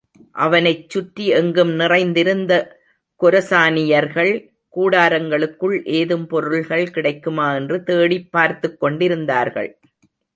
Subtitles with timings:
[0.33, 2.79] அவனைச்சுற்றி எங்கும் நிறைந்திருந்த
[3.21, 4.49] கொரசானியர்கள்
[4.75, 9.79] கூடாரங்களுக்குள் ஏதும் பொருள்கள் கிடைக்குமா என்று தேடிப் பார்த்துக் கொண்டிருந்தார்கள்.